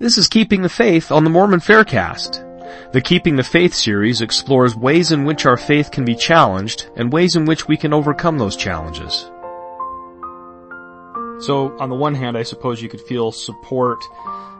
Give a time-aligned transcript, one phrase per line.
[0.00, 2.92] This is Keeping the Faith on the Mormon Faircast.
[2.92, 7.12] The Keeping the Faith series explores ways in which our faith can be challenged and
[7.12, 9.30] ways in which we can overcome those challenges.
[11.44, 14.02] So, on the one hand, I suppose you could feel support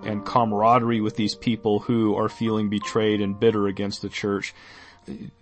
[0.05, 4.53] and camaraderie with these people who are feeling betrayed and bitter against the church.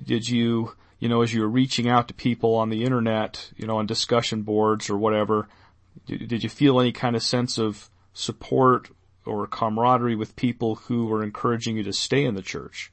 [0.01, 3.67] Did you, you know, as you were reaching out to people on the internet, you
[3.67, 5.49] know, on discussion boards or whatever,
[6.07, 8.91] did you feel any kind of sense of support
[9.29, 12.91] or camaraderie with people who were encouraging you to stay in the church?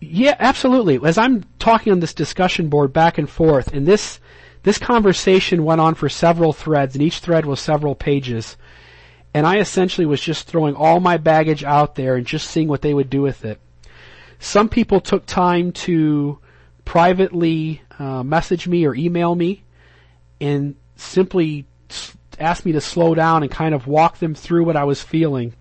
[0.00, 1.00] Yeah, absolutely.
[1.02, 4.20] As I'm talking on this discussion board back and forth, and this
[4.62, 8.56] this conversation went on for several threads, and each thread was several pages.
[9.34, 12.82] And I essentially was just throwing all my baggage out there and just seeing what
[12.82, 13.60] they would do with it.
[14.38, 16.38] Some people took time to
[16.84, 19.64] privately uh, message me or email me
[20.40, 21.66] and simply
[22.38, 25.52] ask me to slow down and kind of walk them through what I was feeling.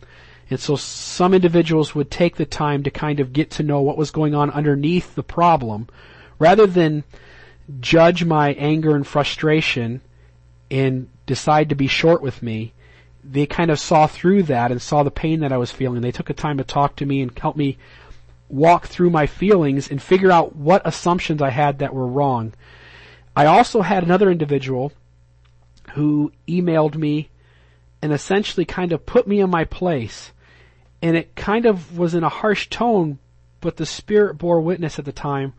[0.49, 3.97] And so some individuals would take the time to kind of get to know what
[3.97, 5.87] was going on underneath the problem
[6.39, 7.03] rather than
[7.79, 10.01] judge my anger and frustration
[10.71, 12.73] and decide to be short with me.
[13.23, 16.01] They kind of saw through that and saw the pain that I was feeling.
[16.01, 17.77] They took the time to talk to me and help me
[18.47, 22.53] walk through my feelings and figure out what assumptions I had that were wrong.
[23.35, 24.93] I also had another individual
[25.93, 27.29] who emailed me
[28.01, 30.31] and essentially kind of put me in my place
[31.01, 33.19] and it kind of was in a harsh tone,
[33.61, 35.53] but the Spirit bore witness at the time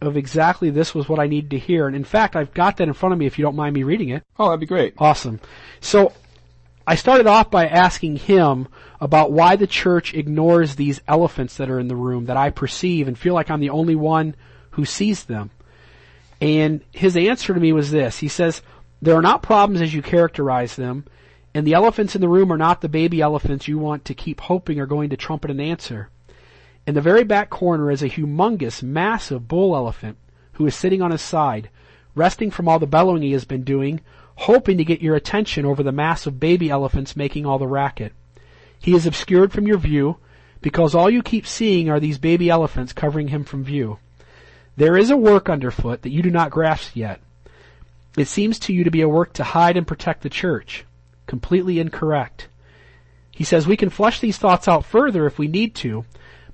[0.00, 1.86] of exactly this was what I needed to hear.
[1.86, 3.82] And in fact, I've got that in front of me if you don't mind me
[3.82, 4.24] reading it.
[4.38, 4.94] Oh, that'd be great.
[4.98, 5.40] Awesome.
[5.80, 6.12] So,
[6.84, 8.66] I started off by asking him
[9.00, 13.06] about why the church ignores these elephants that are in the room that I perceive
[13.06, 14.34] and feel like I'm the only one
[14.70, 15.50] who sees them.
[16.40, 18.18] And his answer to me was this.
[18.18, 18.62] He says,
[19.00, 21.04] there are not problems as you characterize them.
[21.54, 24.40] And the elephants in the room are not the baby elephants you want to keep
[24.40, 26.08] hoping are going to trumpet an answer.
[26.86, 30.16] In the very back corner is a humongous, massive bull elephant
[30.54, 31.68] who is sitting on his side,
[32.14, 34.00] resting from all the bellowing he has been doing,
[34.36, 38.12] hoping to get your attention over the mass of baby elephants making all the racket.
[38.78, 40.16] He is obscured from your view
[40.62, 43.98] because all you keep seeing are these baby elephants covering him from view.
[44.76, 47.20] There is a work underfoot that you do not grasp yet.
[48.16, 50.86] It seems to you to be a work to hide and protect the church
[51.32, 52.48] completely incorrect.
[53.30, 56.04] He says we can flesh these thoughts out further if we need to,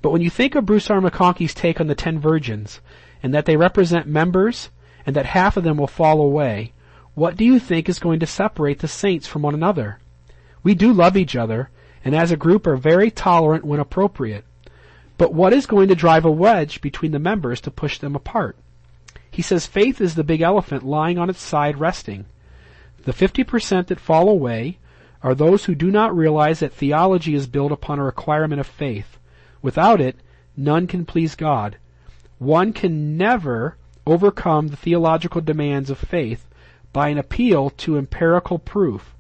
[0.00, 1.00] but when you think of Bruce R.
[1.00, 2.80] McConkie's take on the ten virgins,
[3.20, 4.70] and that they represent members,
[5.04, 6.74] and that half of them will fall away,
[7.14, 9.98] what do you think is going to separate the saints from one another?
[10.62, 11.70] We do love each other,
[12.04, 14.44] and as a group are very tolerant when appropriate.
[15.16, 18.56] But what is going to drive a wedge between the members to push them apart?
[19.28, 22.26] He says faith is the big elephant lying on its side resting.
[23.04, 24.78] The 50% that fall away
[25.22, 29.18] are those who do not realize that theology is built upon a requirement of faith.
[29.62, 30.16] Without it,
[30.56, 31.76] none can please God.
[32.38, 33.76] One can never
[34.06, 36.46] overcome the theological demands of faith
[36.92, 39.14] by an appeal to empirical proof.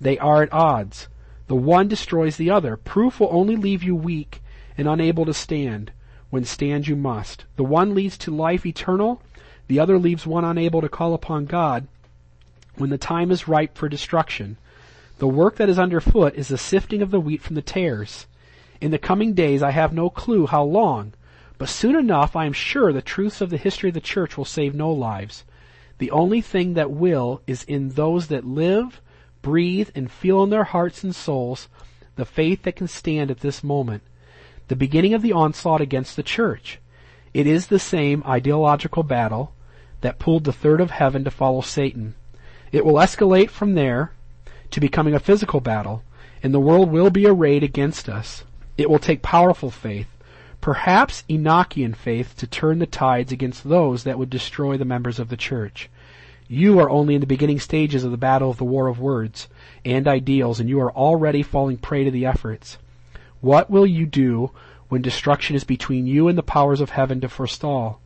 [0.00, 1.08] They are at odds.
[1.46, 2.76] The one destroys the other.
[2.76, 4.42] Proof will only leave you weak
[4.76, 5.92] and unable to stand,
[6.30, 7.44] when stand you must.
[7.56, 9.22] The one leads to life eternal,
[9.66, 11.86] the other leaves one unable to call upon God
[12.76, 14.56] when the time is ripe for destruction.
[15.18, 18.26] The work that is underfoot is the sifting of the wheat from the tares.
[18.80, 21.12] In the coming days I have no clue how long,
[21.56, 24.44] but soon enough I am sure the truths of the history of the church will
[24.44, 25.44] save no lives.
[25.98, 29.00] The only thing that will is in those that live,
[29.40, 31.68] breathe, and feel in their hearts and souls
[32.16, 34.02] the faith that can stand at this moment.
[34.68, 36.80] The beginning of the onslaught against the church.
[37.32, 39.52] It is the same ideological battle
[40.00, 42.14] that pulled the third of heaven to follow Satan.
[42.74, 44.10] It will escalate from there
[44.72, 46.02] to becoming a physical battle,
[46.42, 48.42] and the world will be arrayed against us.
[48.76, 50.08] It will take powerful faith,
[50.60, 55.28] perhaps Enochian faith, to turn the tides against those that would destroy the members of
[55.28, 55.88] the church.
[56.48, 59.46] You are only in the beginning stages of the battle of the war of words
[59.84, 62.78] and ideals, and you are already falling prey to the efforts.
[63.40, 64.50] What will you do
[64.88, 68.00] when destruction is between you and the powers of heaven to forestall?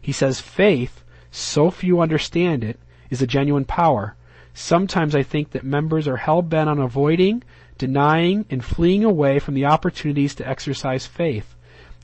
[0.00, 2.80] He says faith, so few understand it,
[3.10, 4.14] is a genuine power.
[4.54, 7.42] Sometimes I think that members are hell bent on avoiding,
[7.78, 11.54] denying, and fleeing away from the opportunities to exercise faith,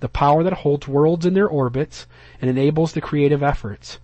[0.00, 2.06] the power that holds worlds in their orbits
[2.40, 3.98] and enables the creative efforts.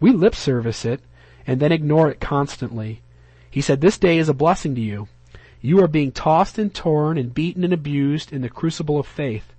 [0.00, 1.00] We lip service it
[1.46, 3.02] and then ignore it constantly.
[3.50, 5.08] He said, This day is a blessing to you.
[5.60, 9.52] You are being tossed and torn and beaten and abused in the crucible of faith.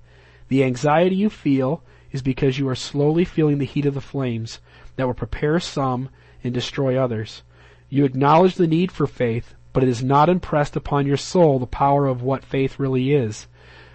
[0.49, 4.59] The anxiety you feel is because you are slowly feeling the heat of the flames
[4.95, 6.09] that will prepare some
[6.47, 7.43] and destroy others.
[7.89, 11.67] You acknowledge the need for faith, but it is not impressed upon your soul the
[11.67, 13.47] power of what faith really is.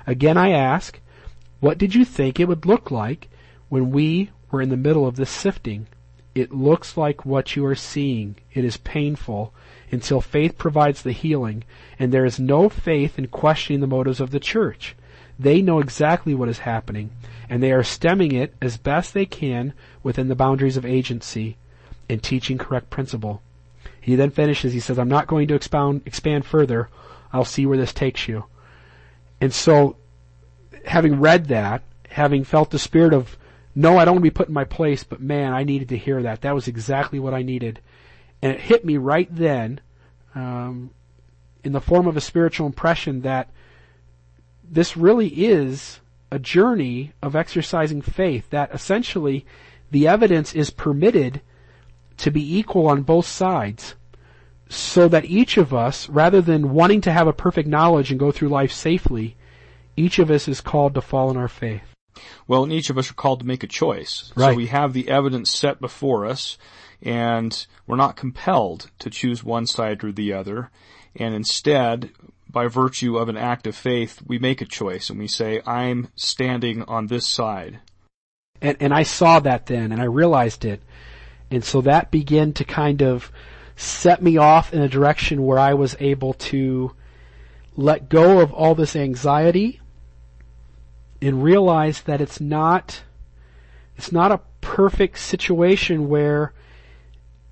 [0.06, 1.00] Again I ask,
[1.60, 3.28] what did you think it would look like
[3.68, 5.88] when we were in the middle of this sifting?
[6.34, 8.36] It looks like what you are seeing.
[8.52, 9.52] It is painful
[9.90, 11.64] until faith provides the healing,
[11.98, 14.96] and there is no faith in questioning the motives of the church.
[15.38, 17.10] They know exactly what is happening,
[17.50, 21.58] and they are stemming it as best they can within the boundaries of agency
[22.12, 23.42] and teaching correct principle.
[24.00, 26.88] He then finishes, he says, I'm not going to expound, expand further.
[27.32, 28.44] I'll see where this takes you.
[29.40, 29.96] And so,
[30.84, 33.36] having read that, having felt the spirit of,
[33.74, 35.96] no, I don't want to be put in my place, but man, I needed to
[35.96, 36.42] hear that.
[36.42, 37.80] That was exactly what I needed.
[38.42, 39.80] And it hit me right then,
[40.34, 40.90] um,
[41.64, 43.50] in the form of a spiritual impression that
[44.64, 46.00] this really is
[46.30, 49.46] a journey of exercising faith, that essentially
[49.90, 51.40] the evidence is permitted
[52.18, 53.94] to be equal on both sides
[54.68, 58.32] so that each of us, rather than wanting to have a perfect knowledge and go
[58.32, 59.36] through life safely,
[59.96, 61.82] each of us is called to fall in our faith.
[62.46, 64.32] Well, and each of us are called to make a choice.
[64.34, 64.52] Right.
[64.52, 66.56] So we have the evidence set before us,
[67.02, 70.70] and we're not compelled to choose one side or the other.
[71.14, 72.10] And instead,
[72.48, 76.08] by virtue of an act of faith, we make a choice and we say, I'm
[76.16, 77.80] standing on this side.
[78.60, 80.82] And, and I saw that then, and I realized it.
[81.52, 83.30] And so that began to kind of
[83.76, 86.92] set me off in a direction where I was able to
[87.76, 89.78] let go of all this anxiety
[91.20, 93.02] and realize that it's not,
[93.98, 96.54] it's not a perfect situation where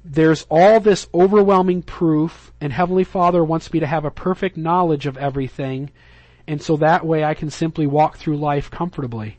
[0.02, 5.04] there's all this overwhelming proof and Heavenly Father wants me to have a perfect knowledge
[5.04, 5.90] of everything
[6.46, 9.38] and so that way I can simply walk through life comfortably.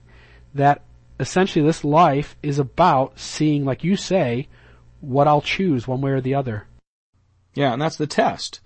[0.53, 0.83] That
[1.21, 4.47] essentially this life is about seeing, like you say,
[4.99, 6.67] what I'll choose one way or the other.
[7.53, 8.59] Yeah, and that's the test.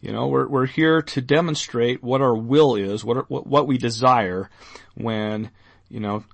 [0.00, 3.78] You know, we're we're here to demonstrate what our will is, what what, what we
[3.78, 4.50] desire,
[4.94, 5.50] when
[5.88, 6.24] you know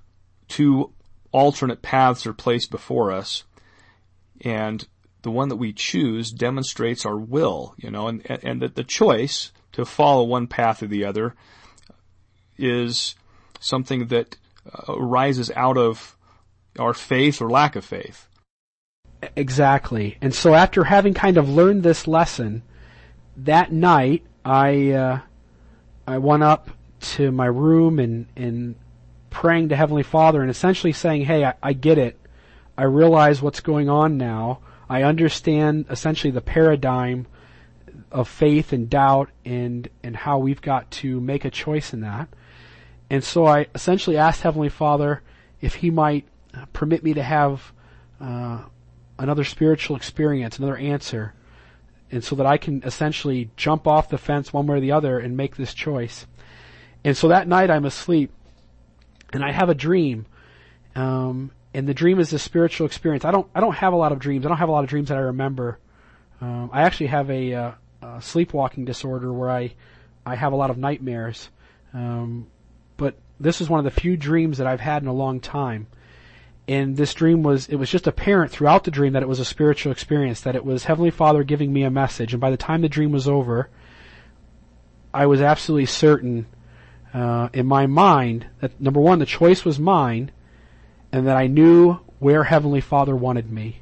[0.47, 0.91] two
[1.31, 3.43] alternate paths are placed before us,
[4.41, 4.87] and
[5.21, 7.75] the one that we choose demonstrates our will.
[7.77, 11.35] You know, and and that the choice to follow one path or the other
[12.57, 13.13] is
[13.59, 14.35] something that
[14.87, 16.17] arises out of
[16.77, 18.27] our faith or lack of faith.
[19.35, 20.17] Exactly.
[20.21, 22.63] And so after having kind of learned this lesson,
[23.37, 25.19] that night I uh,
[26.07, 26.69] I went up
[27.01, 28.75] to my room and and
[29.29, 32.17] praying to Heavenly Father and essentially saying, "Hey, I, I get it.
[32.77, 34.59] I realize what's going on now.
[34.89, 37.27] I understand essentially the paradigm
[38.11, 42.29] of faith and doubt and and how we've got to make a choice in that."
[43.09, 45.21] And so I essentially asked Heavenly Father
[45.61, 46.27] if He might
[46.73, 47.73] permit me to have
[48.19, 48.63] uh,
[49.17, 51.33] another spiritual experience, another answer,
[52.11, 55.19] and so that I can essentially jump off the fence one way or the other
[55.19, 56.25] and make this choice.
[57.03, 58.31] And so that night I'm asleep,
[59.31, 60.25] and I have a dream,
[60.95, 63.25] um, and the dream is a spiritual experience.
[63.25, 64.45] I don't I don't have a lot of dreams.
[64.45, 65.79] I don't have a lot of dreams that I remember.
[66.41, 67.71] Um, I actually have a, uh,
[68.01, 69.73] a, sleepwalking disorder where I
[70.25, 71.49] I have a lot of nightmares.
[71.93, 72.47] Um,
[72.99, 75.87] but this is one of the few dreams that I've had in a long time.
[76.67, 79.45] And this dream was it was just apparent throughout the dream that it was a
[79.45, 82.33] spiritual experience that it was heavenly father giving me a message.
[82.33, 83.69] And by the time the dream was over
[85.13, 86.45] i was absolutely certain
[87.13, 90.31] uh, in my mind that number one the choice was mine
[91.11, 93.81] and that i knew where heavenly father wanted me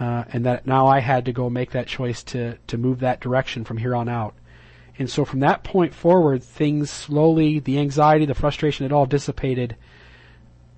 [0.00, 3.20] uh, and that now i had to go make that choice to to move that
[3.20, 4.34] direction from here on out
[4.98, 9.76] and so from that point forward things slowly the anxiety the frustration it all dissipated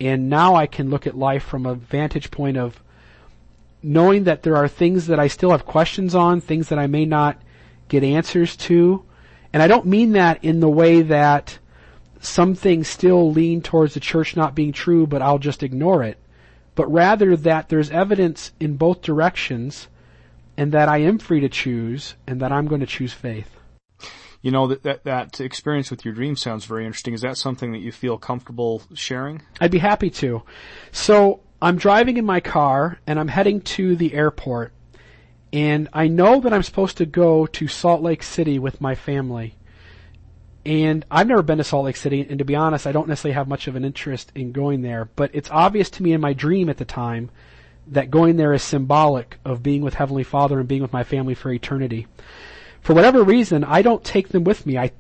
[0.00, 2.82] and now I can look at life from a vantage point of
[3.82, 7.04] knowing that there are things that I still have questions on, things that I may
[7.04, 7.40] not
[7.88, 9.04] get answers to.
[9.52, 11.58] And I don't mean that in the way that
[12.20, 16.18] some things still lean towards the church not being true, but I'll just ignore it.
[16.74, 19.88] But rather that there's evidence in both directions
[20.56, 23.59] and that I am free to choose and that I'm going to choose faith
[24.42, 27.14] you know that, that that experience with your dream sounds very interesting.
[27.14, 29.42] Is that something that you feel comfortable sharing?
[29.60, 30.42] I'd be happy to.
[30.92, 34.72] So I'm driving in my car and I'm heading to the airport,
[35.52, 39.56] and I know that I'm supposed to go to Salt Lake City with my family.
[40.64, 43.34] And I've never been to Salt Lake City, and to be honest, I don't necessarily
[43.34, 45.08] have much of an interest in going there.
[45.16, 47.30] But it's obvious to me in my dream at the time
[47.86, 51.34] that going there is symbolic of being with Heavenly Father and being with my family
[51.34, 52.06] for eternity
[52.80, 54.78] for whatever reason, I don't take them with me.
[54.78, 54.92] I,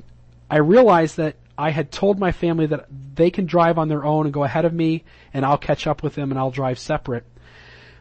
[0.50, 4.26] I realize that I had told my family that they can drive on their own
[4.26, 7.24] and go ahead of me and I'll catch up with them and I'll drive separate.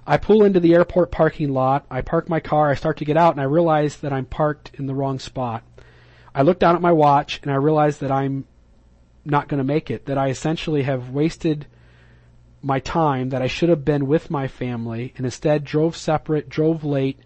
[0.08, 1.86] I pull into the airport parking lot.
[1.92, 2.70] I park my car.
[2.70, 5.64] I start to get out and I realize that I'm parked in the wrong spot.
[6.34, 8.46] I look down at my watch and I realize that I'm
[9.26, 11.68] not going to make it, that I essentially have wasted
[12.62, 16.84] my time, that I should have been with my family and instead drove separate, drove
[16.84, 17.20] late,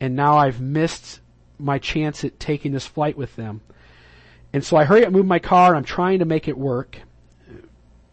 [0.00, 1.20] and now I've missed
[1.60, 3.60] my chance at taking this flight with them.
[4.52, 6.98] And so I hurry up, move my car, I'm trying to make it work.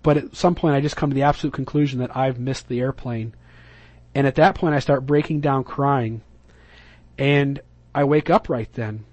[0.04, 2.80] But at some point I just come to the absolute conclusion that I've missed the
[2.80, 3.34] airplane.
[4.14, 6.22] And at that point I start breaking down crying.
[7.18, 7.60] And
[7.94, 9.06] I wake up right then.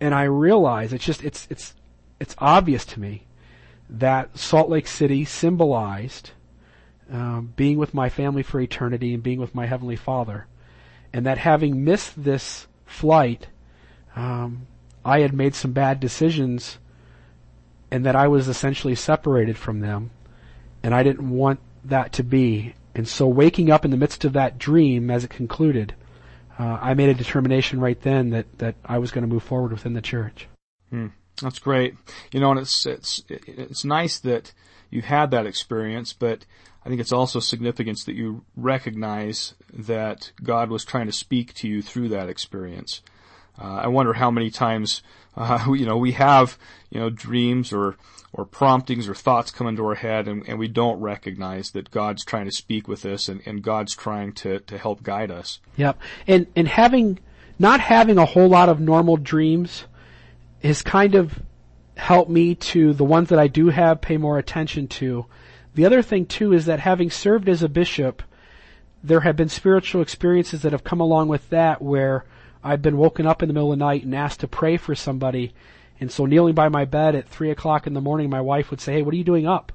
[0.00, 1.74] And I realize it's just, it's, it's,
[2.20, 3.26] it's obvious to me
[3.90, 6.30] that Salt Lake City symbolized
[7.10, 10.46] um, being with my family for eternity and being with my Heavenly Father.
[11.12, 13.46] And that having missed this flight,
[14.16, 14.66] um,
[15.04, 16.78] I had made some bad decisions
[17.90, 20.10] and that I was essentially separated from them
[20.82, 22.74] and I didn't want that to be.
[22.94, 25.94] And so waking up in the midst of that dream as it concluded,
[26.58, 29.70] uh, I made a determination right then that, that I was going to move forward
[29.70, 30.48] within the church.
[30.90, 31.08] Hmm.
[31.40, 31.94] That's great.
[32.32, 34.52] You know, and it's, it's, it's nice that
[34.90, 36.44] you had that experience, but
[36.88, 41.68] I think it's also significant that you recognize that God was trying to speak to
[41.68, 43.02] you through that experience.
[43.60, 45.02] Uh, I wonder how many times,
[45.36, 46.56] uh, you know, we have,
[46.88, 47.98] you know, dreams or,
[48.32, 52.24] or promptings or thoughts come into our head and, and we don't recognize that God's
[52.24, 55.60] trying to speak with us and, and God's trying to, to help guide us.
[55.76, 55.98] Yep.
[56.26, 57.18] And, and having,
[57.58, 59.84] not having a whole lot of normal dreams
[60.62, 61.38] has kind of
[61.98, 65.26] helped me to the ones that I do have pay more attention to
[65.78, 68.24] the other thing too is that having served as a bishop,
[69.00, 72.24] there have been spiritual experiences that have come along with that where
[72.64, 74.96] I've been woken up in the middle of the night and asked to pray for
[74.96, 75.54] somebody.
[76.00, 78.80] And so kneeling by my bed at three o'clock in the morning, my wife would
[78.80, 79.70] say, Hey, what are you doing up?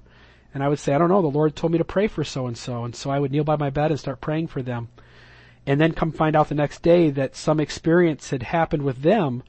[0.53, 2.47] And I would say, I don't know, the Lord told me to pray for so
[2.47, 2.83] and so.
[2.83, 4.89] And so I would kneel by my bed and start praying for them.
[5.65, 9.41] And then come find out the next day that some experience had happened with them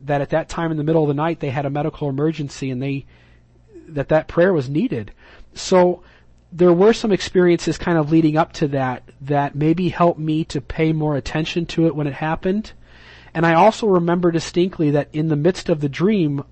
[0.00, 2.70] that at that time in the middle of the night they had a medical emergency
[2.70, 3.04] and they,
[3.86, 5.12] that that prayer was needed.
[5.58, 6.02] So
[6.50, 10.60] there were some experiences kind of leading up to that that maybe helped me to
[10.60, 12.72] pay more attention to it when it happened.
[13.34, 16.44] And I also remember distinctly that in the midst of the dream,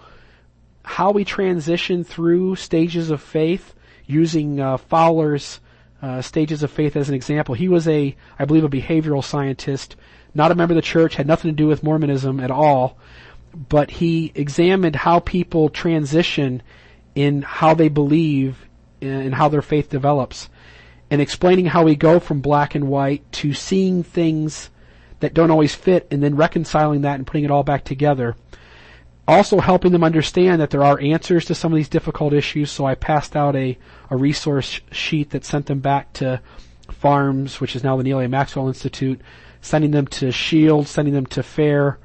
[0.84, 3.76] how we transition through stages of faith
[4.06, 5.60] using uh, Fowler's
[6.02, 7.54] uh, stages of faith as an example.
[7.54, 9.98] He was a, I believe, a behavioral scientist,
[10.34, 12.98] not a member of the church, had nothing to do with Mormonism at all,
[13.54, 16.62] but he examined how people transition
[17.16, 18.69] in how they believe
[19.02, 20.50] and how their faith develops
[21.12, 24.70] and explaining how we go from black and white to seeing things
[25.20, 28.36] that don't always fit and then reconciling that and putting it all back together.
[29.28, 32.86] Also helping them understand that there are answers to some of these difficult issues, so
[32.86, 33.78] I passed out a,
[34.10, 36.42] a resource sheet that sent them back to
[36.90, 38.28] FARMS, which is now the Neal A.
[38.28, 39.22] Maxwell Institute,
[39.62, 42.00] sending them to SHIELD, sending them to FAIR,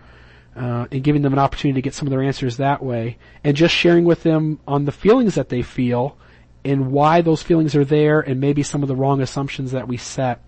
[0.57, 3.57] uh, and giving them an opportunity to get some of their answers that way, and
[3.57, 6.19] just sharing with them on the feelings that they feel,
[6.65, 9.97] and why those feelings are there and maybe some of the wrong assumptions that we
[9.97, 10.41] set.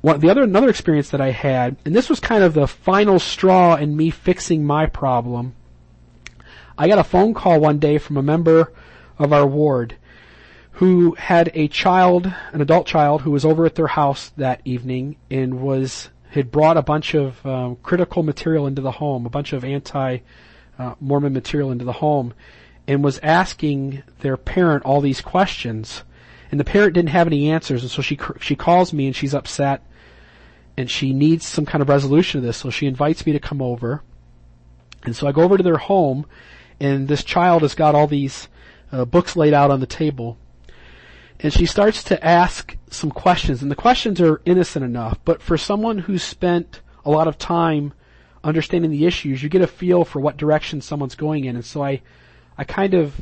[0.00, 3.18] One, the other, another experience that I had, and this was kind of the final
[3.18, 5.54] straw in me fixing my problem.
[6.76, 8.72] I got a phone call one day from a member
[9.18, 9.96] of our ward
[10.72, 15.16] who had a child, an adult child, who was over at their house that evening
[15.28, 19.52] and was had brought a bunch of um, critical material into the home, a bunch
[19.52, 20.18] of anti
[20.78, 22.32] uh, material into the home
[22.88, 26.02] and was asking their parent all these questions
[26.50, 29.34] and the parent didn't have any answers and so she she calls me and she's
[29.34, 29.82] upset
[30.76, 33.60] and she needs some kind of resolution to this so she invites me to come
[33.60, 34.02] over.
[35.04, 36.24] And so I go over to their home
[36.80, 38.48] and this child has got all these
[38.90, 40.38] uh, books laid out on the table
[41.40, 45.58] and she starts to ask some questions and the questions are innocent enough but for
[45.58, 47.92] someone who's spent a lot of time
[48.42, 51.82] understanding the issues you get a feel for what direction someone's going in and so
[51.82, 52.00] I
[52.58, 53.14] I kind of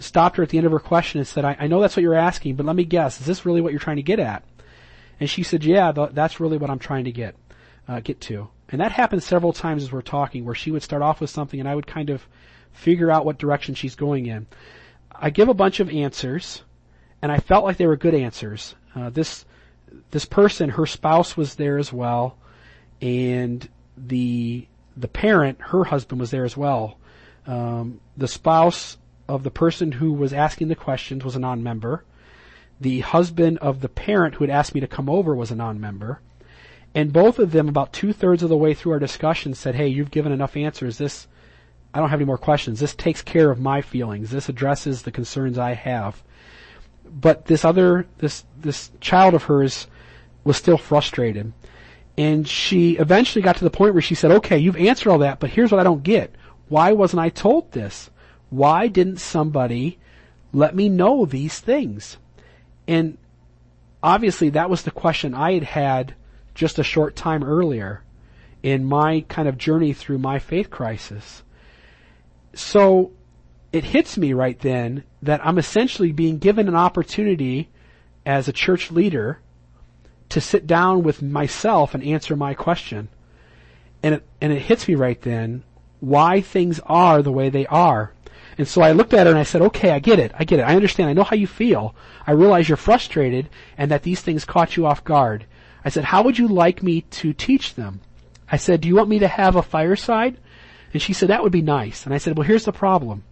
[0.00, 2.02] stopped her at the end of her question and said, I, I know that's what
[2.02, 4.42] you're asking, but let me guess, is this really what you're trying to get at?
[5.20, 7.36] And she said, yeah, th- that's really what I'm trying to get,
[7.86, 8.48] uh, get to.
[8.70, 11.60] And that happened several times as we're talking, where she would start off with something
[11.60, 12.26] and I would kind of
[12.72, 14.46] figure out what direction she's going in.
[15.14, 16.62] I give a bunch of answers,
[17.20, 18.74] and I felt like they were good answers.
[18.94, 19.44] Uh, this,
[20.10, 22.38] this person, her spouse was there as well,
[23.02, 24.66] and the,
[24.96, 26.96] the parent, her husband was there as well.
[27.46, 32.04] Um, the spouse of the person who was asking the questions was a non-member.
[32.80, 36.20] The husband of the parent who had asked me to come over was a non-member.
[36.94, 39.86] And both of them, about two thirds of the way through our discussion, said, "Hey,
[39.86, 40.98] you've given enough answers.
[40.98, 41.28] This,
[41.94, 42.80] I don't have any more questions.
[42.80, 44.30] This takes care of my feelings.
[44.30, 46.22] This addresses the concerns I have."
[47.08, 49.86] But this other, this this child of hers,
[50.42, 51.52] was still frustrated,
[52.18, 55.38] and she eventually got to the point where she said, "Okay, you've answered all that,
[55.38, 56.34] but here's what I don't get.
[56.70, 58.10] Why wasn't I told this?
[58.48, 59.98] Why didn't somebody
[60.52, 62.16] let me know these things?
[62.86, 63.18] And
[64.04, 66.14] obviously that was the question I had had
[66.54, 68.04] just a short time earlier
[68.62, 71.42] in my kind of journey through my faith crisis.
[72.54, 73.10] So
[73.72, 77.68] it hits me right then that I'm essentially being given an opportunity
[78.24, 79.40] as a church leader
[80.28, 83.08] to sit down with myself and answer my question.
[84.04, 85.64] And it, and it hits me right then
[86.00, 88.12] why things are the way they are.
[88.58, 90.32] And so I looked at her and I said, okay, I get it.
[90.38, 90.64] I get it.
[90.64, 91.08] I understand.
[91.08, 91.94] I know how you feel.
[92.26, 95.46] I realize you're frustrated and that these things caught you off guard.
[95.84, 98.00] I said, how would you like me to teach them?
[98.50, 100.36] I said, do you want me to have a fireside?
[100.92, 102.04] And she said, that would be nice.
[102.04, 103.24] And I said, well, here's the problem.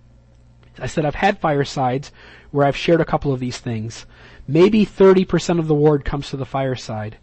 [0.78, 2.12] I said, I've had firesides
[2.50, 4.06] where I've shared a couple of these things.
[4.46, 7.18] Maybe 30% of the ward comes to the fireside.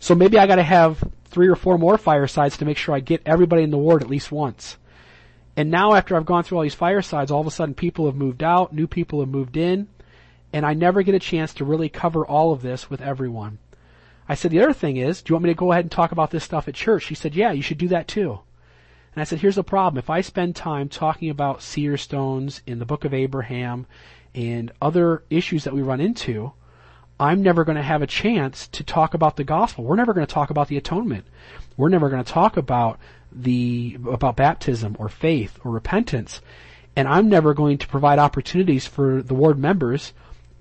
[0.00, 1.04] So maybe I gotta have
[1.36, 4.08] three or four more firesides to make sure I get everybody in the ward at
[4.08, 4.78] least once.
[5.54, 8.14] And now after I've gone through all these firesides, all of a sudden people have
[8.14, 9.86] moved out, new people have moved in,
[10.54, 13.58] and I never get a chance to really cover all of this with everyone.
[14.26, 16.10] I said, the other thing is, do you want me to go ahead and talk
[16.10, 17.02] about this stuff at church?
[17.02, 18.40] She said, yeah, you should do that too.
[19.14, 19.98] And I said, here's the problem.
[19.98, 23.84] If I spend time talking about seer stones in the book of Abraham
[24.34, 26.54] and other issues that we run into,
[27.18, 29.84] I'm never going to have a chance to talk about the gospel.
[29.84, 31.26] We're never going to talk about the atonement.
[31.76, 32.98] We're never going to talk about
[33.32, 36.40] the, about baptism or faith or repentance.
[36.94, 40.12] And I'm never going to provide opportunities for the ward members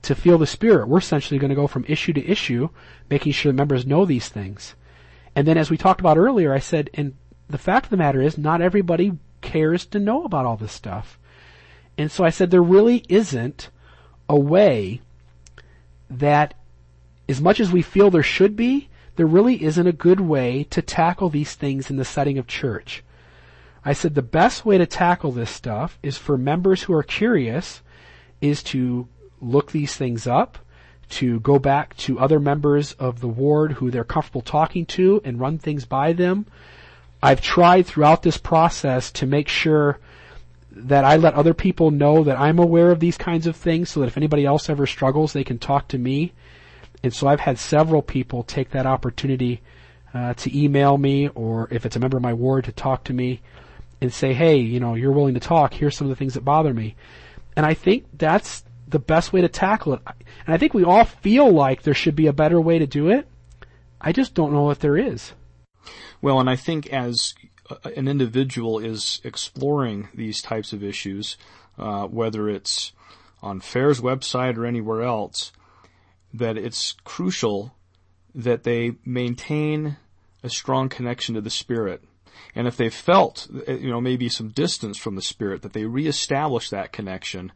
[0.04, 0.88] to feel the Spirit.
[0.88, 2.70] We're essentially going to go from issue to issue,
[3.10, 4.76] making sure the members know these things.
[5.36, 7.16] And then as we talked about earlier, I said, and
[7.50, 11.20] the fact of the matter is not everybody cares to know about all this stuff.
[11.98, 13.70] And so I said, there really isn't
[14.30, 15.02] a way
[16.10, 16.54] that
[17.28, 20.82] as much as we feel there should be, there really isn't a good way to
[20.82, 23.04] tackle these things in the setting of church.
[23.84, 27.82] I said the best way to tackle this stuff is for members who are curious
[28.42, 29.08] is to
[29.40, 30.58] look these things up,
[31.08, 35.40] to go back to other members of the ward who they're comfortable talking to and
[35.40, 36.48] run things by them.
[37.22, 40.00] I've tried throughout this process to make sure
[40.76, 44.02] that I let other people know that I'm aware of these kinds of things so
[44.02, 46.34] that if anybody else ever struggles, they can talk to me.
[47.02, 49.62] And so I've had several people take that opportunity
[50.14, 53.14] uh, to email me or if it's a member of my ward to talk to
[53.14, 53.42] me
[54.02, 55.74] and say, hey, you know, you're willing to talk.
[55.74, 56.96] Here's some of the things that bother me.
[57.56, 60.02] And I think that's the best way to tackle it.
[60.46, 63.10] And I think we all feel like there should be a better way to do
[63.10, 63.28] it.
[64.02, 65.34] I just don't know if there is.
[66.22, 67.34] Well, and I think as
[67.84, 71.38] an individual is exploring these types of issues,
[71.78, 72.92] uh, whether it's
[73.42, 75.52] on FAIR's website or anywhere else,
[76.34, 77.76] that it's crucial
[78.34, 79.98] that they maintain
[80.44, 82.04] a strong connection to the Spirit.
[82.54, 86.70] And if they felt, you know, maybe some distance from the Spirit, that they reestablish
[86.70, 87.52] that connection.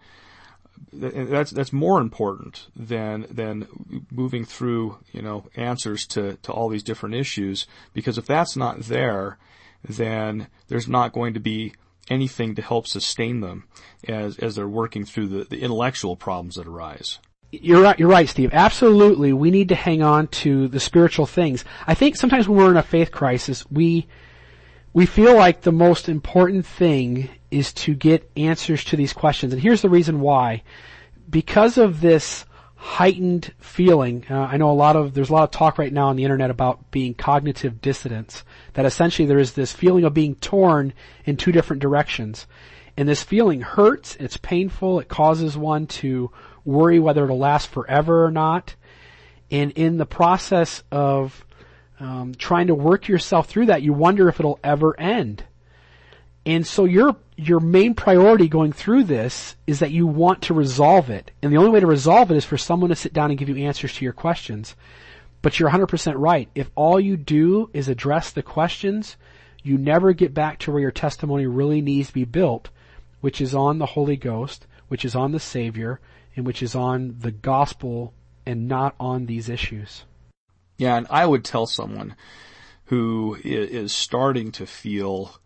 [0.93, 3.67] That's that's more important than than
[4.09, 7.67] moving through, you know, answers to to all these different issues.
[7.93, 9.37] Because if that's not there,
[9.83, 11.73] then there's not going to be
[12.09, 13.67] anything to help sustain them
[14.07, 17.19] as, as they're working through the, the intellectual problems that arise.
[17.51, 18.51] You're right, you're right, Steve.
[18.53, 21.65] Absolutely, we need to hang on to the spiritual things.
[21.87, 24.07] I think sometimes when we're in a faith crisis, we,
[24.93, 29.53] we feel like the most important thing is to get answers to these questions.
[29.53, 30.61] And here's the reason why.
[31.27, 32.45] Because of this
[32.81, 36.07] heightened feeling, uh, I know a lot of, there's a lot of talk right now
[36.07, 38.45] on the internet about being cognitive dissonance.
[38.73, 40.93] That essentially there is this feeling of being torn
[41.25, 42.47] in two different directions.
[42.95, 46.31] And this feeling hurts, it's painful, it causes one to
[46.63, 48.75] worry whether it'll last forever or not.
[49.51, 51.45] And in the process of
[51.99, 55.43] um, trying to work yourself through that, you wonder if it'll ever end.
[56.45, 61.09] And so your your main priority going through this is that you want to resolve
[61.09, 61.31] it.
[61.41, 63.49] And the only way to resolve it is for someone to sit down and give
[63.49, 64.75] you answers to your questions.
[65.41, 66.49] But you're 100% right.
[66.53, 69.15] If all you do is address the questions,
[69.63, 72.69] you never get back to where your testimony really needs to be built,
[73.21, 76.01] which is on the Holy Ghost, which is on the Savior,
[76.35, 78.13] and which is on the gospel
[78.45, 80.03] and not on these issues.
[80.77, 82.15] Yeah, and I would tell someone
[82.85, 85.39] who is starting to feel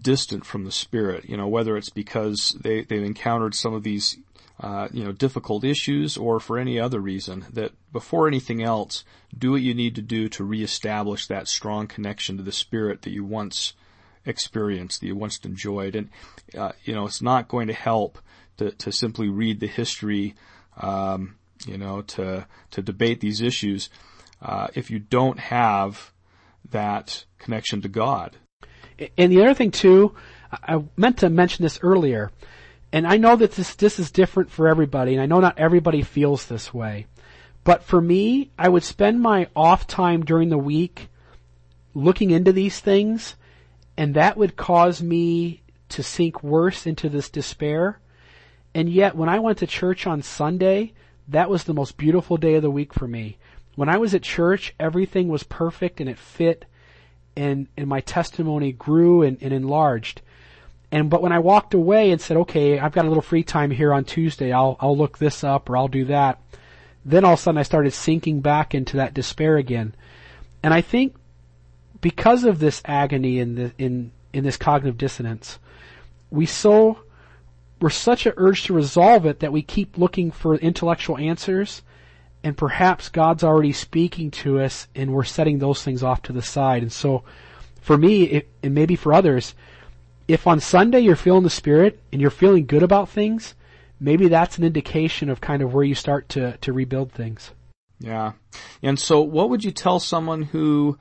[0.00, 4.18] distant from the Spirit, you know, whether it's because they, they've encountered some of these,
[4.60, 9.04] uh, you know, difficult issues or for any other reason, that before anything else,
[9.36, 13.12] do what you need to do to reestablish that strong connection to the Spirit that
[13.12, 13.74] you once
[14.26, 15.94] experienced, that you once enjoyed.
[15.94, 16.10] And,
[16.56, 18.18] uh, you know, it's not going to help
[18.56, 20.34] to, to simply read the history,
[20.76, 23.90] um, you know, to, to debate these issues
[24.42, 26.12] uh, if you don't have
[26.70, 28.36] that connection to God.
[29.18, 30.14] And the other thing too,
[30.50, 32.30] I meant to mention this earlier,
[32.92, 36.02] and I know that this this is different for everybody, and I know not everybody
[36.02, 37.06] feels this way.
[37.64, 41.08] But for me, I would spend my off time during the week
[41.94, 43.36] looking into these things,
[43.96, 48.00] and that would cause me to sink worse into this despair.
[48.74, 50.92] And yet, when I went to church on Sunday,
[51.28, 53.38] that was the most beautiful day of the week for me.
[53.76, 56.64] When I was at church, everything was perfect and it fit
[57.36, 60.22] and, and my testimony grew and, and enlarged.
[60.90, 63.70] And, but when I walked away and said, okay, I've got a little free time
[63.70, 66.40] here on Tuesday, I'll, I'll look this up or I'll do that.
[67.04, 69.94] Then all of a sudden I started sinking back into that despair again.
[70.62, 71.16] And I think
[72.00, 75.58] because of this agony in the, in, in this cognitive dissonance,
[76.30, 77.00] we so,
[77.80, 81.82] we're such an urge to resolve it that we keep looking for intellectual answers
[82.44, 86.42] and perhaps God's already speaking to us and we're setting those things off to the
[86.42, 86.82] side.
[86.82, 87.24] And so
[87.80, 89.54] for me, it, and maybe for others,
[90.28, 93.54] if on Sunday you're feeling the Spirit and you're feeling good about things,
[93.98, 97.50] maybe that's an indication of kind of where you start to, to rebuild things.
[97.98, 98.32] Yeah.
[98.82, 100.98] And so what would you tell someone who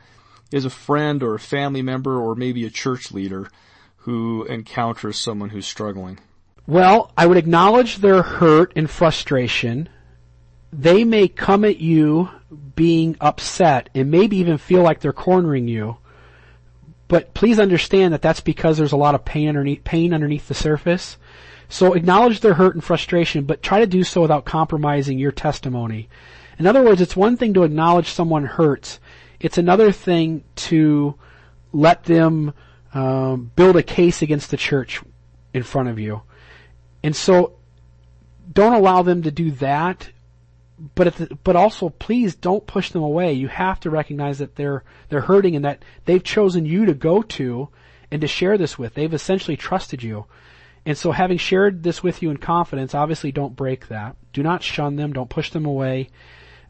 [0.52, 3.50] is a friend or a family member or maybe a church leader
[3.98, 6.20] who encounters someone who's struggling?
[6.66, 9.90] Well, I would acknowledge their hurt and frustration
[10.74, 12.30] they may come at you
[12.76, 15.98] being upset and maybe even feel like they're cornering you.
[17.08, 20.54] But please understand that that's because there's a lot of pain underneath, pain underneath the
[20.56, 21.18] surface.
[21.70, 26.10] So acknowledge their hurt and frustration, but try to do so without compromising your testimony.
[26.58, 29.00] In other words, it's one thing to acknowledge someone hurts.
[29.40, 31.16] It's another thing to
[31.72, 32.54] let them
[32.94, 35.02] um, build a case against the church
[35.54, 36.22] in front of you.
[37.04, 37.54] And so
[38.52, 40.10] don't allow them to do that
[40.96, 43.34] but the, but also please don't push them away.
[43.34, 47.22] You have to recognize that they're they're hurting and that they've chosen you to go
[47.22, 47.70] to
[48.12, 48.94] and to share this with.
[48.94, 50.26] They've essentially trusted you.
[50.86, 54.16] And so having shared this with you in confidence, obviously don't break that.
[54.34, 55.14] Do not shun them.
[55.14, 56.10] Don't push them away.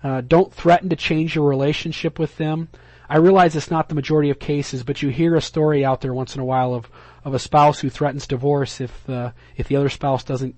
[0.04, 2.70] Uh, don't threaten to change your relationship with them.
[3.10, 6.14] I realize it's not the majority of cases, but you hear a story out there
[6.14, 6.90] once in a while of,
[7.24, 10.56] of a spouse who threatens divorce if, uh, if the other spouse doesn't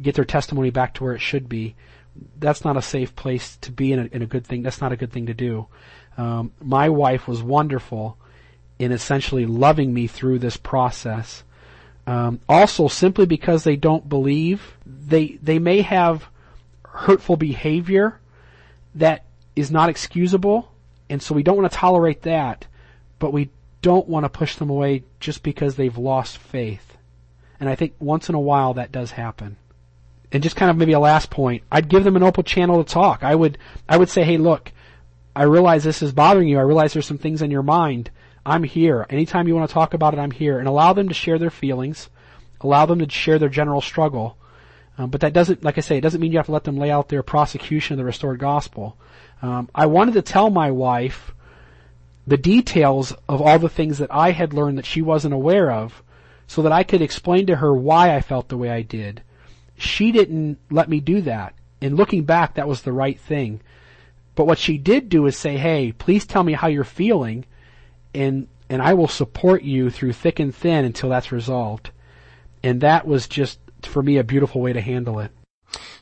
[0.00, 1.74] get their testimony back to where it should be
[2.38, 4.62] that's not a safe place to be in a, in a good thing.
[4.62, 5.66] That's not a good thing to do.
[6.16, 8.16] Um, my wife was wonderful
[8.78, 11.44] in essentially loving me through this process.
[12.06, 16.28] Um, also, simply because they don't believe, they they may have
[16.84, 18.20] hurtful behavior
[18.94, 19.24] that
[19.56, 20.72] is not excusable,
[21.10, 22.66] and so we don't want to tolerate that,
[23.18, 23.50] but we
[23.82, 26.96] don't want to push them away just because they've lost faith.
[27.58, 29.56] And I think once in a while that does happen
[30.36, 32.92] and just kind of maybe a last point, I'd give them an open channel to
[32.92, 33.24] talk.
[33.24, 33.56] I would,
[33.88, 34.70] I would say, hey, look,
[35.34, 36.58] I realize this is bothering you.
[36.58, 38.10] I realize there's some things in your mind.
[38.44, 39.06] I'm here.
[39.08, 40.58] Anytime you want to talk about it, I'm here.
[40.58, 42.10] And allow them to share their feelings.
[42.60, 44.36] Allow them to share their general struggle.
[44.98, 46.76] Um, but that doesn't, like I say, it doesn't mean you have to let them
[46.76, 48.98] lay out their prosecution of the restored gospel.
[49.40, 51.32] Um, I wanted to tell my wife
[52.26, 56.02] the details of all the things that I had learned that she wasn't aware of
[56.46, 59.22] so that I could explain to her why I felt the way I did
[59.76, 61.54] she didn't let me do that.
[61.80, 63.60] And looking back, that was the right thing.
[64.34, 67.44] But what she did do is say, hey, please tell me how you're feeling
[68.14, 71.90] and, and I will support you through thick and thin until that's resolved.
[72.62, 75.30] And that was just, for me, a beautiful way to handle it.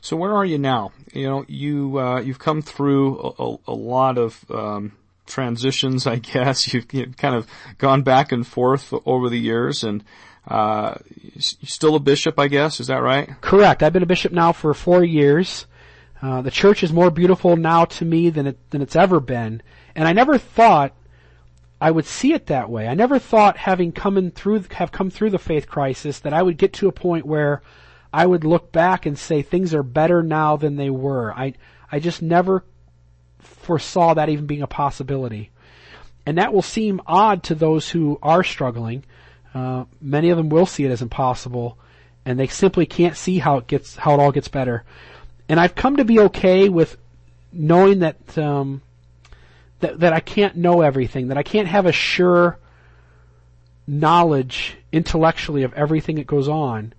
[0.01, 0.91] So where are you now?
[1.13, 4.93] You know, you, uh, you've come through a, a, a lot of, um,
[5.25, 6.73] transitions, I guess.
[6.73, 10.03] You've, you've, kind of gone back and forth over the years and,
[10.47, 10.95] uh,
[11.39, 12.79] still a bishop, I guess.
[12.79, 13.29] Is that right?
[13.41, 13.83] Correct.
[13.83, 15.65] I've been a bishop now for four years.
[16.21, 19.61] Uh, the church is more beautiful now to me than it, than it's ever been.
[19.95, 20.95] And I never thought
[21.79, 22.87] I would see it that way.
[22.87, 26.41] I never thought having come in through, have come through the faith crisis that I
[26.41, 27.61] would get to a point where
[28.13, 31.33] I would look back and say things are better now than they were.
[31.33, 31.53] I,
[31.91, 32.65] I just never
[33.39, 35.51] foresaw that even being a possibility.
[36.25, 39.03] And that will seem odd to those who are struggling.
[39.55, 41.77] Uh, many of them will see it as impossible,
[42.25, 44.83] and they simply can't see how it gets, how it all gets better.
[45.47, 46.97] And I've come to be okay with
[47.53, 48.81] knowing that, um,
[49.79, 52.59] that, that I can't know everything, that I can't have a sure
[53.87, 56.93] knowledge intellectually of everything that goes on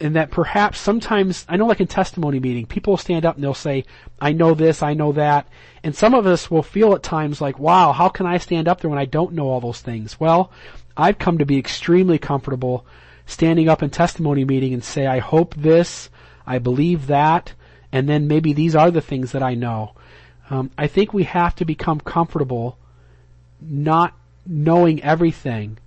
[0.00, 3.44] and that perhaps sometimes, I know like in testimony meeting, people will stand up and
[3.44, 3.84] they'll say,
[4.20, 5.48] I know this, I know that.
[5.82, 8.80] And some of us will feel at times like, wow, how can I stand up
[8.80, 10.18] there when I don't know all those things?
[10.18, 10.50] Well,
[10.96, 12.86] I've come to be extremely comfortable
[13.26, 16.10] standing up in testimony meeting and say, I hope this,
[16.46, 17.54] I believe that,
[17.90, 19.94] and then maybe these are the things that I know.
[20.50, 22.78] Um, I think we have to become comfortable
[23.60, 24.14] not
[24.46, 25.78] knowing everything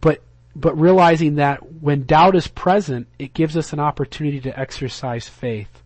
[0.00, 0.20] but
[0.56, 5.82] but realizing that when doubt is present, it gives us an opportunity to exercise faith.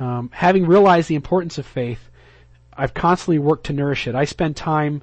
[0.00, 2.10] Um, having realized the importance of faith,
[2.72, 4.16] I've constantly worked to nourish it.
[4.16, 5.02] I spend time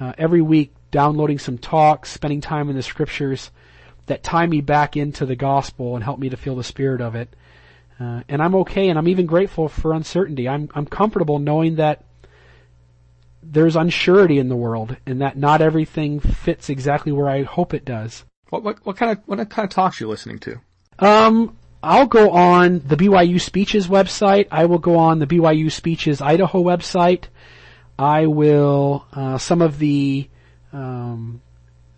[0.00, 3.50] uh, every week downloading some talks, spending time in the scriptures
[4.06, 7.16] that tie me back into the gospel and help me to feel the spirit of
[7.16, 7.34] it.
[7.98, 10.48] Uh, and I'm okay, and I'm even grateful for uncertainty.
[10.48, 12.04] I'm I'm comfortable knowing that
[13.42, 17.84] there's unsurety in the world, and that not everything fits exactly where I hope it
[17.84, 18.24] does.
[18.50, 20.60] What, what, what kind of, what kind of talks are you listening to?
[20.98, 24.46] Um, I'll go on the BYU Speeches website.
[24.50, 27.24] I will go on the BYU Speeches Idaho website.
[27.98, 30.28] I will, uh, some of the,
[30.72, 31.40] um,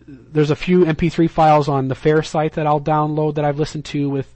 [0.07, 3.85] there's a few MP3 files on the Fair site that I'll download that I've listened
[3.85, 4.35] to with,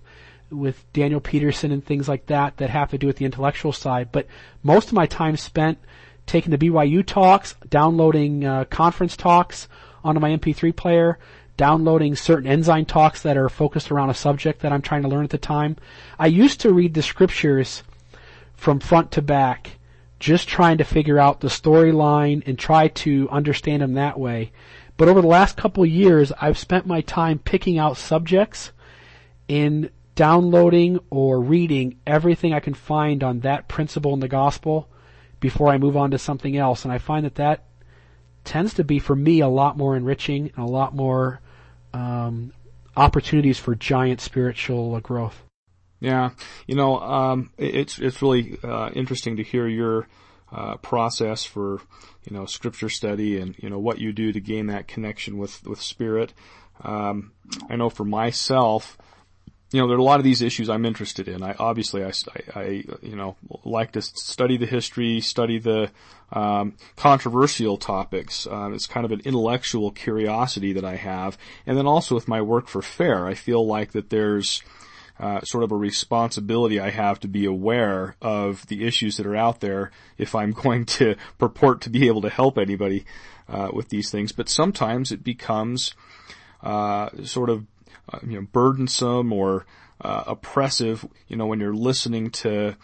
[0.50, 4.12] with Daniel Peterson and things like that that have to do with the intellectual side.
[4.12, 4.28] But
[4.64, 5.78] most of my time spent
[6.26, 9.68] taking the BYU talks, downloading, uh, conference talks
[10.04, 11.20] onto my MP3 player,
[11.58, 15.26] downloading certain Ensign talks that are focused around a subject that I'm trying to learn
[15.26, 15.76] at the time.
[16.18, 17.84] I used to read the scriptures
[18.56, 19.79] from front to back,
[20.20, 24.52] just trying to figure out the storyline and try to understand them that way.
[24.98, 28.72] But over the last couple years, I've spent my time picking out subjects
[29.48, 34.90] in downloading or reading everything I can find on that principle in the gospel
[35.40, 36.84] before I move on to something else.
[36.84, 37.64] And I find that that
[38.44, 41.40] tends to be for me a lot more enriching and a lot more
[41.94, 42.52] um,
[42.98, 45.44] opportunities for giant spiritual growth.
[46.00, 46.32] Yeah,
[46.66, 50.08] you know, um, it's it's really uh, interesting to hear your
[50.52, 51.82] uh, process for
[52.30, 55.66] you know scripture study and you know what you do to gain that connection with
[55.66, 56.34] with spirit.
[56.82, 57.34] Um,
[57.70, 58.98] I know for myself,
[59.72, 61.44] you know, there are a lot of these issues I'm interested in.
[61.44, 62.12] I obviously, I,
[62.56, 65.92] I, you know, like to study the history, study the
[66.32, 68.48] um, controversial topics.
[68.48, 72.42] Uh, it's kind of an intellectual curiosity that I have, and then also with my
[72.42, 74.64] work for FAIR, I feel like that there's
[75.20, 79.36] uh, sort of a responsibility I have to be aware of the issues that are
[79.36, 83.06] out there if I'm going to purport to be able to help anybody
[83.48, 84.32] uh, with these things.
[84.32, 85.94] But sometimes it becomes
[86.64, 87.66] uh, sort of
[88.12, 89.66] uh, you know, burdensome or
[90.02, 92.76] uh, oppressive, you know, when you're listening to,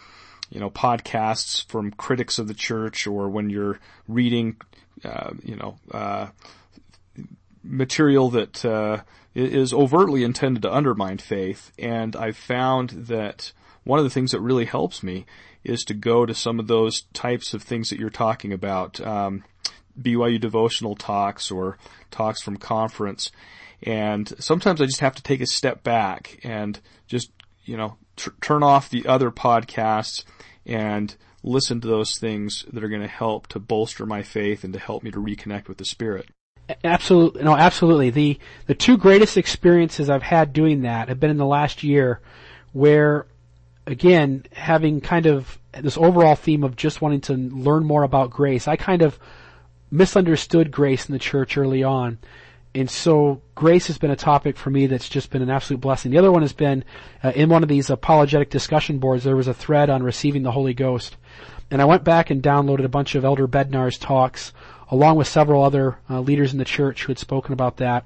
[0.49, 4.57] you know, podcasts from critics of the church or when you're reading,
[5.03, 6.27] uh, you know, uh,
[7.63, 9.01] material that uh,
[9.35, 11.71] is overtly intended to undermine faith.
[11.77, 13.51] And I've found that
[13.83, 15.25] one of the things that really helps me
[15.63, 19.43] is to go to some of those types of things that you're talking about, um,
[19.99, 21.77] BYU devotional talks or
[22.11, 23.31] talks from conference
[23.85, 27.31] and sometimes I just have to take a step back and just,
[27.63, 30.23] you know, t- turn off the other podcasts
[30.65, 34.73] and listen to those things that are going to help to bolster my faith and
[34.73, 36.27] to help me to reconnect with the Spirit.
[36.83, 38.09] Absolutely, no, absolutely.
[38.09, 42.21] The the two greatest experiences I've had doing that have been in the last year,
[42.73, 43.27] where,
[43.85, 48.67] again, having kind of this overall theme of just wanting to learn more about grace,
[48.67, 49.19] I kind of
[49.91, 52.17] misunderstood grace in the church early on
[52.75, 56.11] and so grace has been a topic for me that's just been an absolute blessing.
[56.11, 56.83] The other one has been
[57.23, 59.23] uh, in one of these apologetic discussion boards.
[59.23, 61.15] There was a thread on receiving the Holy Ghost,
[61.71, 64.51] and I went back and downloaded a bunch of Elder Bednar's talks,
[64.89, 68.05] along with several other uh, leaders in the church who had spoken about that.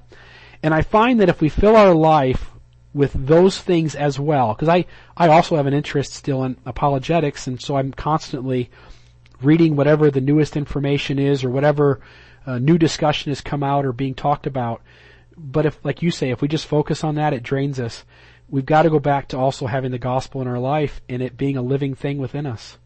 [0.64, 2.52] And I find that if we fill our life
[2.94, 7.48] with those things as well, because I, I also have an interest still in apologetics,
[7.48, 8.70] and so I'm constantly
[9.42, 12.02] reading whatever the newest information is or whatever
[12.46, 14.82] uh, new discussion has come out or being talked about.
[15.38, 18.04] But if, like you say, if we just focus on that, it drains us.
[18.50, 21.38] We've got to go back to also having the gospel in our life and it
[21.38, 22.79] being a living thing within us.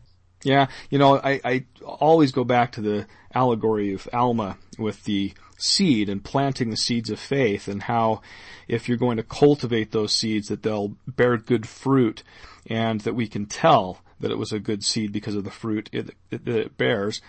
[0.43, 5.33] Yeah, you know, I, I always go back to the allegory of Alma with the
[5.57, 8.21] seed and planting the seeds of faith and how
[8.67, 12.23] if you're going to cultivate those seeds that they'll bear good fruit
[12.67, 15.89] and that we can tell that it was a good seed because of the fruit
[15.93, 17.21] it, it, that it bears.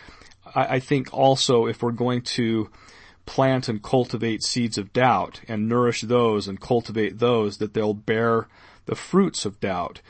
[0.55, 2.71] I, I think also if we're going to
[3.27, 8.49] plant and cultivate seeds of doubt and nourish those and cultivate those that they'll bear
[8.87, 10.01] the fruits of doubt.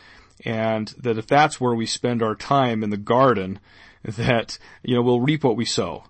[0.45, 3.61] And that if that's where we spend our time in the garden,
[4.03, 6.05] that, you know, we'll reap what we sow.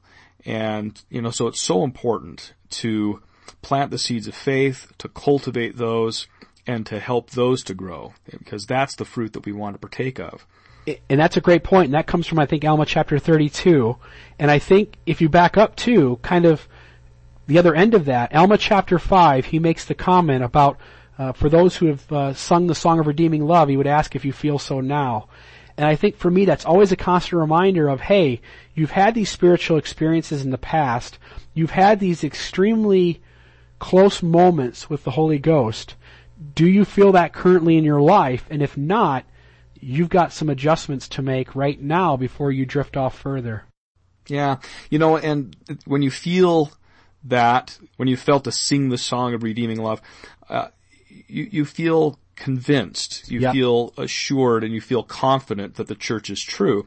[0.44, 3.22] And, you know, so it's so important to
[3.62, 6.26] plant the seeds of faith, to cultivate those,
[6.66, 10.18] and to help those to grow, because that's the fruit that we want to partake
[10.18, 10.46] of.
[11.08, 13.96] And that's a great point, and that comes from, I think, Alma chapter 32.
[14.38, 16.68] And I think if you back up to kind of,
[17.46, 20.78] the other end of that, Alma chapter 5, he makes the comment about,
[21.18, 24.14] uh, for those who have uh, sung the song of redeeming love, he would ask
[24.14, 25.28] if you feel so now.
[25.76, 28.40] And I think for me that's always a constant reminder of, hey,
[28.74, 31.18] you've had these spiritual experiences in the past,
[31.52, 33.20] you've had these extremely
[33.78, 35.96] close moments with the Holy Ghost.
[36.54, 38.46] Do you feel that currently in your life?
[38.50, 39.24] And if not,
[39.80, 43.64] you've got some adjustments to make right now before you drift off further.
[44.26, 44.56] Yeah,
[44.90, 46.72] you know, and when you feel
[47.24, 50.00] that when you felt to sing the song of redeeming love,
[50.48, 50.68] uh,
[51.26, 53.52] you, you feel convinced, you yep.
[53.52, 56.86] feel assured, and you feel confident that the church is true.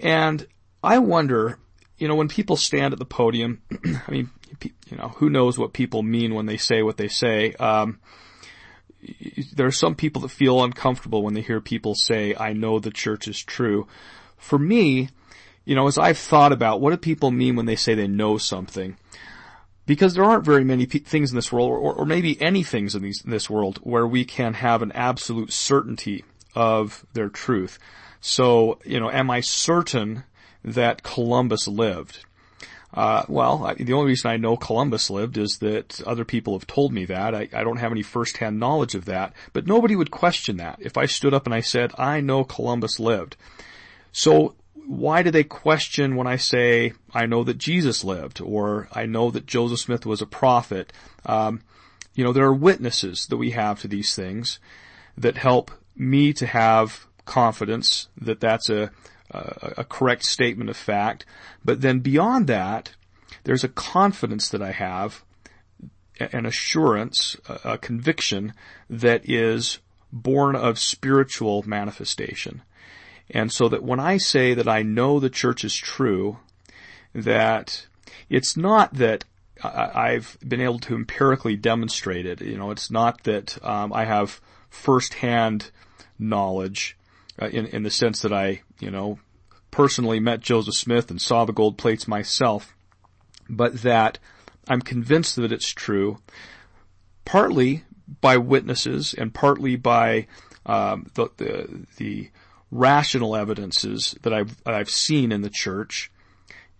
[0.00, 0.46] And
[0.82, 1.58] I wonder,
[1.98, 4.30] you know, when people stand at the podium, I mean,
[4.62, 7.52] you know, who knows what people mean when they say what they say.
[7.54, 8.00] Um,
[9.54, 12.90] there are some people that feel uncomfortable when they hear people say, I know the
[12.90, 13.88] church is true.
[14.36, 15.08] For me,
[15.64, 18.38] you know, as I've thought about what do people mean when they say they know
[18.38, 18.96] something,
[19.86, 23.02] because there aren't very many things in this world, or, or maybe any things in,
[23.02, 27.78] these, in this world, where we can have an absolute certainty of their truth.
[28.20, 30.24] So, you know, am I certain
[30.64, 32.24] that Columbus lived?
[32.94, 36.66] Uh, well, I, the only reason I know Columbus lived is that other people have
[36.66, 37.34] told me that.
[37.34, 40.98] I, I don't have any firsthand knowledge of that, but nobody would question that if
[40.98, 43.36] I stood up and I said, I know Columbus lived.
[44.12, 44.54] So
[44.86, 49.30] why do they question when I say I know that Jesus lived or I know
[49.30, 50.92] that Joseph Smith was a prophet?
[51.24, 51.62] Um,
[52.14, 54.58] you know, there are witnesses that we have to these things
[55.16, 58.90] that help me to have confidence that that's a,
[59.30, 61.24] a, a correct statement of fact.
[61.64, 62.94] But then beyond that,
[63.44, 65.24] there's a confidence that I have,
[66.18, 68.52] an assurance, a, a conviction
[68.90, 69.78] that is
[70.12, 72.62] born of spiritual manifestation.
[73.32, 76.38] And so that when I say that I know the church is true,
[77.14, 77.86] that
[78.28, 79.24] it's not that
[79.64, 82.40] I've been able to empirically demonstrate it.
[82.40, 85.70] You know, it's not that um, I have firsthand
[86.18, 86.96] knowledge
[87.40, 89.18] uh, in in the sense that I, you know,
[89.70, 92.74] personally met Joseph Smith and saw the gold plates myself,
[93.48, 94.18] but that
[94.68, 96.18] I'm convinced that it's true,
[97.24, 97.84] partly
[98.20, 100.26] by witnesses and partly by
[100.66, 102.30] um, the, the the
[102.72, 106.10] rational evidences that I've, I've seen in the church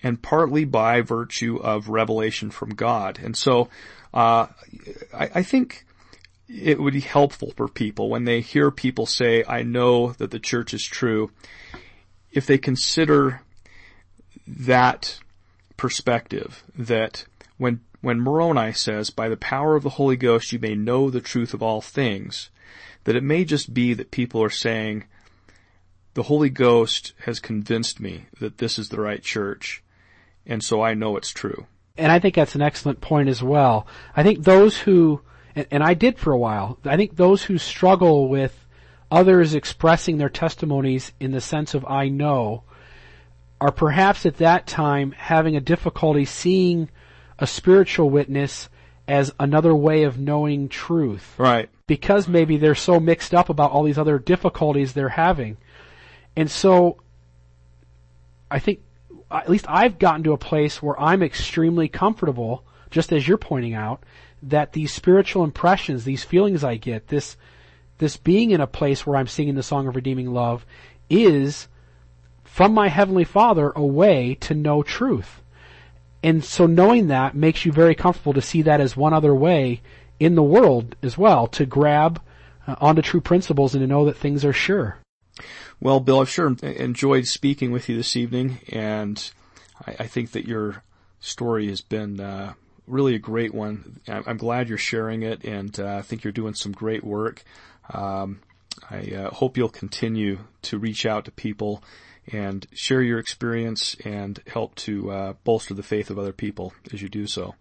[0.02, 3.20] and partly by virtue of revelation from God.
[3.22, 3.68] And so,
[4.12, 4.46] uh,
[5.14, 5.87] I, I, think
[6.48, 10.40] it would be helpful for people when they hear people say, I know that the
[10.40, 11.31] church is true,
[12.33, 13.42] if they consider
[14.46, 15.20] that
[15.76, 17.24] perspective that
[17.59, 21.20] when when Moroni says, by the power of the Holy Ghost you may know the
[21.20, 22.50] truth of all things,
[23.05, 25.05] that it may just be that people are saying,
[26.14, 29.83] the Holy Ghost has convinced me that this is the right church,
[30.46, 31.67] and so I know it's true.
[31.96, 33.87] And I think that's an excellent point as well.
[34.17, 35.21] I think those who,
[35.54, 38.67] and, and I did for a while, I think those who struggle with
[39.10, 42.65] others expressing their testimonies in the sense of I know,
[43.60, 46.90] are perhaps at that time having a difficulty seeing
[47.38, 48.69] a spiritual witness
[49.06, 51.35] as another way of knowing truth.
[51.38, 51.69] Right.
[51.87, 55.58] Because maybe they're so mixed up about all these other difficulties they're having.
[56.37, 56.98] And so,
[58.50, 58.80] I think,
[59.30, 63.74] at least I've gotten to a place where I'm extremely comfortable, just as you're pointing
[63.74, 64.02] out,
[64.42, 67.37] that these spiritual impressions, these feelings I get, this,
[67.98, 70.66] this being in a place where I'm singing the song of redeeming love
[71.08, 71.68] is
[72.44, 75.42] from my heavenly father a way to know truth.
[76.22, 79.80] And so knowing that makes you very comfortable to see that as one other way
[80.20, 82.20] in the world as well to grab
[82.66, 84.98] uh, onto true principles and to know that things are sure.
[85.83, 89.33] Well, Bill, I've sure enjoyed speaking with you this evening, and
[89.85, 90.85] I, I think that your
[91.18, 92.52] story has been uh,
[92.87, 94.00] really a great one.
[94.06, 97.42] I'm glad you're sharing it, and uh, I think you're doing some great work.
[97.92, 98.42] Um,
[98.90, 101.83] I uh, hope you'll continue to reach out to people
[102.30, 107.02] and share your experience and help to uh, bolster the faith of other people as
[107.02, 107.56] you do so.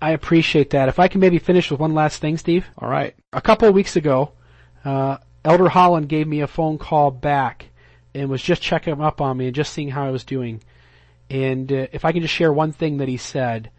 [0.00, 0.88] I appreciate that.
[0.88, 2.66] If I can maybe finish with one last thing, Steve.
[2.78, 3.16] All right.
[3.32, 4.30] A couple of weeks ago,
[4.84, 7.66] uh, Elder Holland gave me a phone call back
[8.14, 10.62] and was just checking up on me and just seeing how I was doing.
[11.28, 13.70] And uh, if I can just share one thing that he said,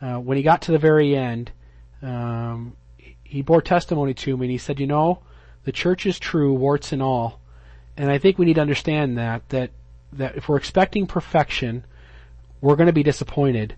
[0.00, 1.52] uh, when he got to the very end,
[2.00, 2.76] um,
[3.22, 5.20] he bore testimony to me and he said, you know,
[5.64, 7.40] the church is true, warts and all.
[7.96, 9.70] And I think we need to understand that, that,
[10.14, 11.84] that if we're expecting perfection,
[12.60, 13.76] we're going to be disappointed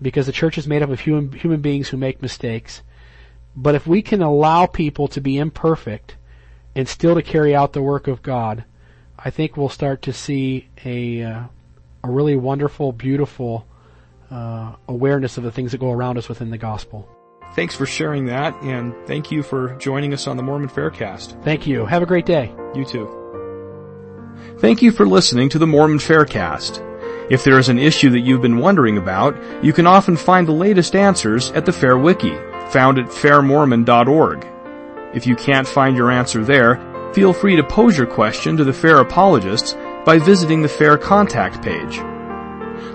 [0.00, 2.82] because the church is made up of human, human beings who make mistakes.
[3.56, 6.16] But if we can allow people to be imperfect
[6.74, 8.64] and still to carry out the work of God,
[9.18, 11.42] I think we'll start to see a, uh,
[12.04, 13.66] a really wonderful, beautiful,
[14.30, 17.08] uh, awareness of the things that go around us within the gospel.
[17.54, 21.42] Thanks for sharing that, and thank you for joining us on the Mormon Faircast.
[21.44, 21.84] Thank you.
[21.84, 22.50] Have a great day.
[22.74, 23.18] You too.
[24.58, 26.88] Thank you for listening to the Mormon Faircast.
[27.30, 30.52] If there is an issue that you've been wondering about, you can often find the
[30.52, 32.34] latest answers at the Fair Wiki,
[32.70, 34.51] found at fairmormon.org.
[35.14, 38.72] If you can't find your answer there, feel free to pose your question to the
[38.72, 42.00] Fair apologists by visiting the Fair contact page.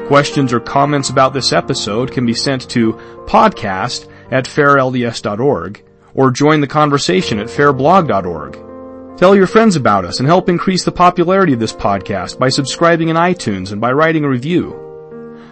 [0.07, 2.93] Questions or comments about this episode can be sent to
[3.25, 9.17] podcast at fairlds.org or join the conversation at fairblog.org.
[9.17, 13.09] Tell your friends about us and help increase the popularity of this podcast by subscribing
[13.09, 14.83] in iTunes and by writing a review.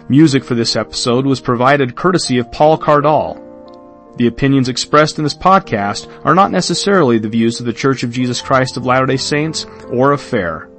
[0.08, 3.45] Music for this episode was provided courtesy of Paul Cardall.
[4.16, 8.10] The opinions expressed in this podcast are not necessarily the views of the Church of
[8.10, 10.70] Jesus Christ of Latter-day Saints or of FAIR.